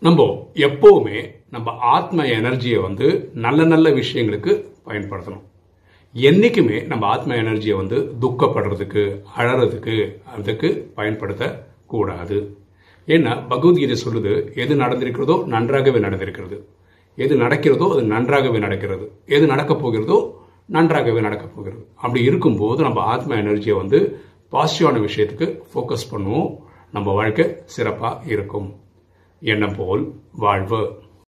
நம்ம 0.00 0.50
எப்போவுமே 0.54 1.34
நம்ம 1.50 1.72
ஆத்ம 1.78 2.24
எனர்ஜியை 2.24 2.82
வந்து 2.82 3.30
நல்ல 3.34 3.64
நல்ல 3.64 3.90
விஷயங்களுக்கு 3.90 4.64
பயன்படுத்தணும். 4.86 5.42
என்றைக்குமே 6.12 6.82
நம்ம 6.82 7.06
ஆத்ம 7.06 7.34
எனர்ஜியை 7.34 7.76
வந்து 7.76 8.12
துக்கப்படுறதுக்கு 8.20 9.22
அழறதுக்கு 9.38 10.22
அதுக்கு 10.36 10.92
பயன்படுத்தக்கூடாது. 10.96 12.38
ஏன்னா 13.06 13.48
பகவத்கீதை 13.48 13.96
சொல்லுது 14.04 14.56
எது 14.56 14.74
நடந்திருக்கிறதோ 14.74 15.44
நன்றாகவே 15.44 15.98
நடந்திருக்கிறது. 15.98 16.64
எது 17.16 17.36
நடக்கிறதோ 17.36 17.92
அது 17.92 18.02
நன்றாகவே 18.02 18.58
நடக்கிறது. 18.58 19.12
எது 19.26 19.46
நடக்கப் 19.46 19.86
போகிறதோ 19.86 20.30
நன்றாகவே 20.66 21.20
நடக்கப் 21.20 21.56
போகிறது. 21.56 21.86
அப்படி 21.94 22.24
இருக்கும்போது 22.24 22.82
நம்ம 22.82 23.00
ஆத்ம 23.00 23.34
எனர்ஜியை 23.34 23.76
வந்து 23.76 24.20
பாசிட்டிவான 24.52 25.08
விஷயத்துக்கு 25.08 25.60
ஃபோக்கஸ் 25.74 26.06
பண்ணுவோம். 26.10 26.56
நம்ம 26.92 27.12
வாழ்க்கை 27.12 27.56
சிறப்பாக 27.64 28.24
இருக்கும். 28.26 28.88
எண்ணம் 29.40 29.76
போல் 29.76 30.20
வாழ்வு. 30.32 31.02